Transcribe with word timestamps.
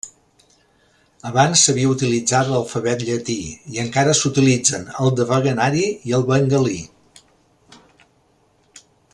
Abans 1.31 1.65
s'havia 1.65 1.91
utilitzat 1.95 2.49
l'alfabet 2.53 3.05
llatí, 3.09 3.37
i 3.75 3.81
encara 3.85 4.17
s'utilitzen 4.21 4.89
el 5.05 5.15
devanagari 5.21 5.87
i 6.13 6.19
el 6.21 6.27
bengalí. 6.33 6.77